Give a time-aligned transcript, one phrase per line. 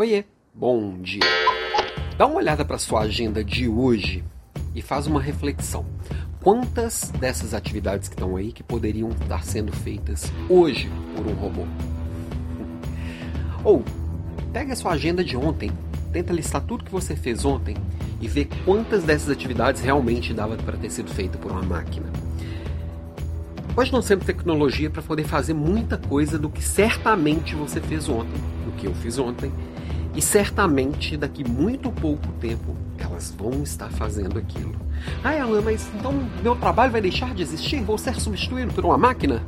[0.00, 0.24] Oiê,
[0.54, 1.20] bom dia.
[2.16, 4.24] Dá uma olhada para sua agenda de hoje
[4.74, 5.84] e faz uma reflexão.
[6.42, 11.66] Quantas dessas atividades que estão aí que poderiam estar sendo feitas hoje por um robô?
[13.62, 13.84] Ou
[14.54, 15.70] pega a sua agenda de ontem,
[16.10, 17.76] tenta listar tudo que você fez ontem
[18.22, 22.10] e vê quantas dessas atividades realmente dava para ter sido feita por uma máquina.
[23.76, 28.40] Hoje nós temos tecnologia para poder fazer muita coisa do que certamente você fez ontem,
[28.64, 29.52] do que eu fiz ontem,
[30.14, 34.74] e certamente daqui muito pouco tempo elas vão estar fazendo aquilo.
[35.22, 37.80] Ah, Alan, mas então meu trabalho vai deixar de existir?
[37.80, 39.40] Vou ser substituído por uma máquina?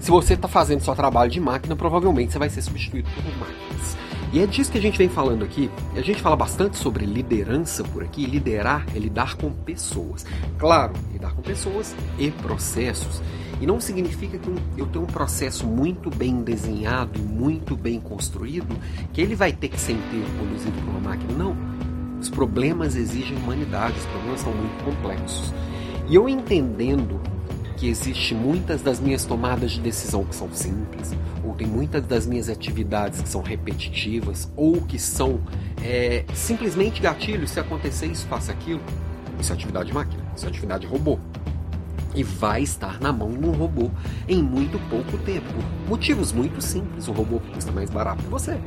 [0.00, 3.96] Se você está fazendo seu trabalho de máquina, provavelmente você vai ser substituído por máquinas.
[4.32, 5.70] E é disso que a gente vem falando aqui.
[5.94, 8.26] A gente fala bastante sobre liderança por aqui.
[8.26, 10.26] Liderar é lidar com pessoas.
[10.58, 13.22] Claro, lidar com pessoas e processos.
[13.64, 18.76] E não significa que eu tenho um processo muito bem desenhado e muito bem construído
[19.10, 21.32] que ele vai ter que ser inteiro conduzido por uma máquina.
[21.32, 21.56] Não.
[22.20, 25.50] Os problemas exigem humanidade, os problemas são muito complexos.
[26.06, 27.18] E eu entendendo
[27.78, 32.26] que existe muitas das minhas tomadas de decisão que são simples, ou tem muitas das
[32.26, 35.40] minhas atividades que são repetitivas, ou que são
[35.82, 38.82] é, simplesmente gatilhos, se acontecer isso, faça aquilo.
[39.40, 41.18] Isso é atividade máquina, isso é atividade robô
[42.14, 43.90] e vai estar na mão de um robô
[44.28, 45.52] em muito pouco tempo.
[45.88, 48.58] Motivos muito simples: o robô custa mais barato que você.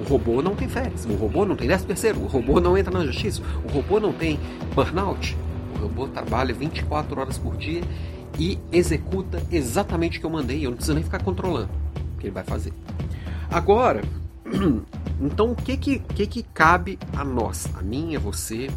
[0.00, 2.96] O robô não tem férias, o robô não tem 10 terceiro, o robô não entra
[2.96, 4.38] na justiça, o robô não tem
[4.74, 5.36] burnout.
[5.76, 7.82] O robô trabalha 24 horas por dia
[8.38, 10.64] e executa exatamente o que eu mandei.
[10.64, 11.70] Eu não preciso nem ficar controlando
[12.14, 12.72] o que ele vai fazer.
[13.50, 14.02] Agora,
[15.20, 18.70] então o que que, que que cabe a nós, a mim, a você,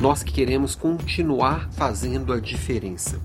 [0.00, 3.20] nós que queremos continuar fazendo a diferença.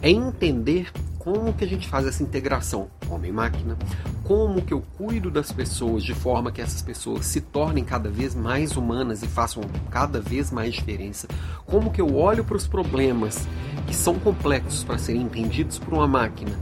[0.00, 3.78] É entender como que a gente faz essa integração homem-máquina,
[4.22, 8.34] como que eu cuido das pessoas de forma que essas pessoas se tornem cada vez
[8.34, 11.26] mais humanas e façam cada vez mais diferença,
[11.64, 13.48] como que eu olho para os problemas
[13.86, 16.58] que são complexos para serem entendidos por uma máquina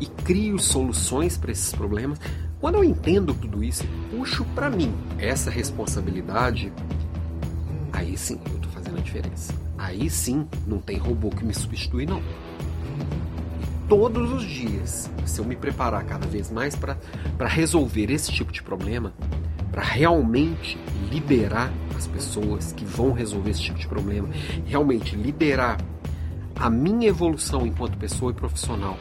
[0.00, 2.18] e crio soluções para esses problemas.
[2.60, 6.72] Quando eu entendo tudo isso, puxo para mim essa responsabilidade
[8.02, 9.54] aí sim eu estou fazendo a diferença.
[9.78, 12.20] Aí sim não tem robô que me substitui, não.
[12.20, 16.96] E todos os dias, se eu me preparar cada vez mais para
[17.48, 19.12] resolver esse tipo de problema,
[19.70, 20.78] para realmente
[21.10, 24.28] liderar as pessoas que vão resolver esse tipo de problema,
[24.66, 25.78] realmente liderar
[26.56, 28.98] a minha evolução enquanto pessoa e profissional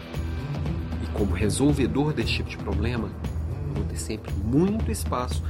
[1.03, 3.09] e como resolvedor desse tipo de problema,
[3.75, 5.43] vou ter sempre muito espaço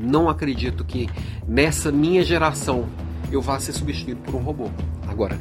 [0.00, 1.08] não acredito que
[1.46, 2.88] nessa minha geração
[3.30, 4.70] eu vá ser substituído por um robô.
[5.06, 5.38] Agora,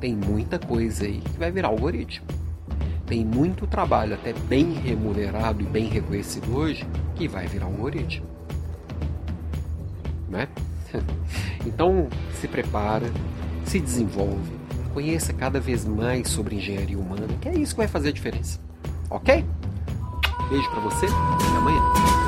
[0.00, 2.26] tem muita coisa aí que vai virar algoritmo.
[3.06, 8.26] Tem muito trabalho, até bem remunerado e bem reconhecido hoje, que vai virar algoritmo.
[10.28, 10.48] Né?
[11.66, 12.08] Então,
[12.40, 13.10] se prepara,
[13.66, 14.52] se desenvolve,
[14.94, 18.58] conheça cada vez mais sobre engenharia humana, que é isso que vai fazer a diferença.
[19.10, 19.44] Ok?
[20.48, 22.27] Beijo para você, até amanhã.